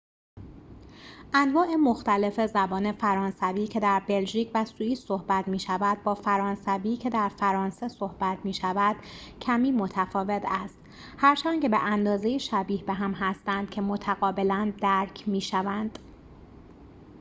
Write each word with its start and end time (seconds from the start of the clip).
انواع 1.33 1.75
مختلف 1.75 2.41
زبان 2.47 2.91
فرانسوی 2.91 3.67
که 3.67 3.79
در 3.79 4.03
بلژیک 4.07 4.51
و 4.53 4.65
سوئیس 4.65 5.05
صحبت 5.05 5.47
می 5.47 5.59
شود 5.59 6.03
با 6.03 6.15
فرانسوی 6.15 6.97
که 6.97 7.09
در 7.09 7.29
فرانسه 7.29 7.87
صحبت 7.87 8.45
می 8.45 8.53
شود 8.53 8.95
کمی 9.41 9.71
متفاوت 9.71 10.41
است 10.45 10.77
هرچند 11.17 11.61
که 11.61 11.69
به 11.69 11.79
اندازه 11.79 12.27
‌ای 12.29 12.39
شبیه 12.39 12.83
به 12.83 12.93
هم 12.93 13.13
هستند 13.13 13.69
که 13.69 13.81
متقابلا 13.81 14.73
درک 14.81 15.27
می‌شوند 15.29 15.99